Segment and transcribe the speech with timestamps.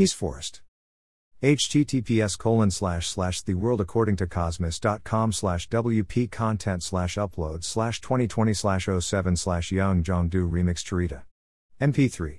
[0.00, 0.62] Peace Forest.
[1.42, 8.00] https colon slash slash the world according to cosmos.com slash wp content slash upload slash
[8.00, 11.24] 2020 slash 07 slash young jongdo remix charita
[11.82, 12.38] mp3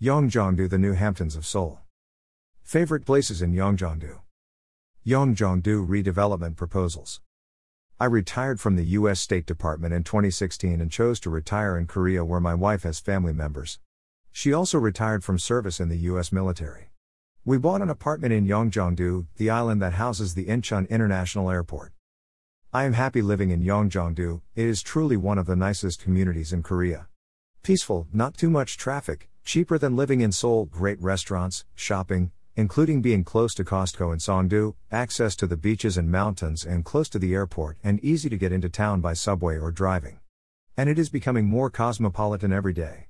[0.00, 1.80] Yeongjongdo the New Hamptons of Seoul
[2.62, 4.20] favorite places in Yeongjongdo
[5.04, 7.20] Yeongjongdo redevelopment proposals
[7.98, 9.18] I retired from the U.S.
[9.18, 13.32] State Department in 2016 and chose to retire in Korea where my wife has family
[13.32, 13.80] members.
[14.32, 16.30] She also retired from service in the U.S.
[16.32, 16.90] military.
[17.44, 21.92] We bought an apartment in Yeongjongdo, the island that houses the Incheon International Airport.
[22.72, 26.62] I am happy living in Yeongjongdo, it is truly one of the nicest communities in
[26.62, 27.08] Korea.
[27.62, 33.24] Peaceful, not too much traffic, cheaper than living in Seoul, great restaurants, shopping, including being
[33.24, 37.32] close to Costco and Songdo, access to the beaches and mountains, and close to the
[37.32, 40.18] airport, and easy to get into town by subway or driving.
[40.76, 43.07] And it is becoming more cosmopolitan every day.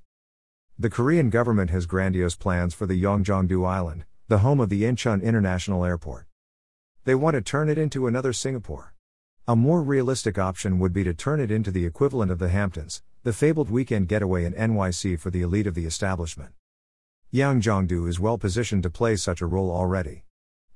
[0.81, 5.21] The Korean government has grandiose plans for the Yeongjongdo Island, the home of the Incheon
[5.21, 6.25] International Airport.
[7.03, 8.93] They want to turn it into another Singapore.
[9.45, 13.03] A more realistic option would be to turn it into the equivalent of the Hamptons,
[13.23, 16.53] the fabled weekend getaway in NYC for the elite of the establishment.
[17.33, 20.23] Yeongjongdo is well positioned to play such a role already.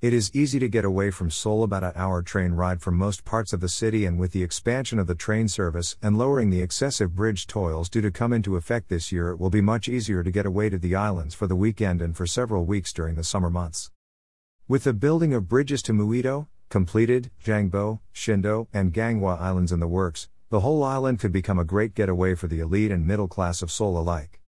[0.03, 3.23] It is easy to get away from Seoul about an hour train ride from most
[3.23, 6.61] parts of the city and with the expansion of the train service and lowering the
[6.61, 10.21] excessive bridge tolls due to come into effect this year it will be much easier
[10.21, 13.23] to get away to the islands for the weekend and for several weeks during the
[13.23, 13.91] summer months.
[14.67, 19.87] With the building of bridges to Muido, completed, Jangbo, Shindo, and Ganghwa Islands in the
[19.87, 23.61] works, the whole island could become a great getaway for the elite and middle class
[23.61, 24.41] of Seoul alike.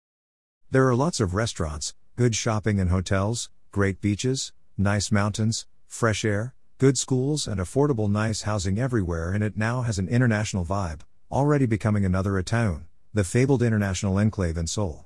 [0.69, 6.53] There are lots of restaurants, good shopping and hotels, great beaches, nice mountains, fresh air,
[6.77, 11.65] good schools, and affordable nice housing everywhere, and it now has an international vibe, already
[11.65, 15.05] becoming another Itaewon, the fabled international enclave in Seoul.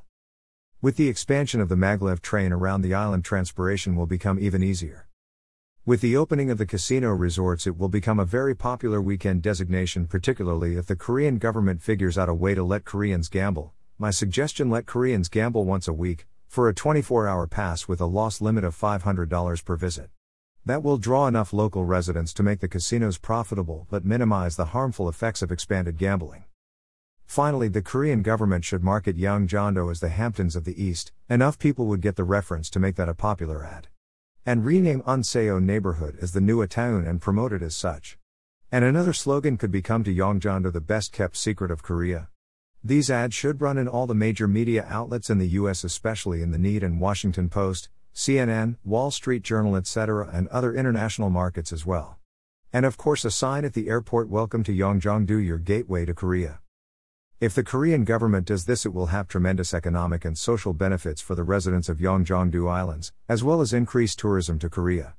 [0.82, 5.08] With the expansion of the maglev train around the island, transpiration will become even easier.
[5.86, 10.08] With the opening of the casino resorts, it will become a very popular weekend designation,
[10.08, 14.70] particularly if the Korean government figures out a way to let Koreans gamble, my suggestion
[14.70, 18.64] let Koreans gamble once a week, for a 24 hour pass with a loss limit
[18.64, 20.10] of $500 per visit.
[20.66, 25.08] That will draw enough local residents to make the casinos profitable but minimize the harmful
[25.08, 26.46] effects of expanded gambling.
[27.28, 31.86] Finally, the Korean government should market Yeongjongdo as the Hamptons of the East, enough people
[31.86, 33.88] would get the reference to make that a popular ad.
[34.44, 38.18] And rename Unseo neighborhood as the new Itaewon and promote it as such.
[38.72, 42.30] And another slogan could become to Yeongjongdo the best kept secret of Korea.
[42.82, 46.52] These ads should run in all the major media outlets in the US, especially in
[46.52, 51.86] the Need and Washington Post, CNN, Wall Street Journal, etc., and other international markets as
[51.86, 52.20] well.
[52.72, 56.62] And of course, a sign at the airport Welcome to Yeongjongdo, your gateway to Korea.
[57.42, 61.36] If the Korean government does this, it will have tremendous economic and social benefits for
[61.36, 65.16] the residents of Yeongjongdo Islands, as well as increased tourism to Korea.